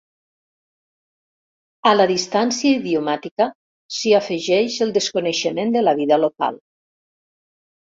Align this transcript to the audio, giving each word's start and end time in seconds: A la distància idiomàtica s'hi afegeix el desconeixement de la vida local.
A 1.91 1.91
la 1.99 2.07
distància 2.13 2.73
idiomàtica 2.79 3.49
s'hi 3.99 4.17
afegeix 4.25 4.83
el 4.89 4.99
desconeixement 5.01 5.81
de 5.81 5.89
la 5.89 5.99
vida 6.05 6.25
local. 6.29 6.63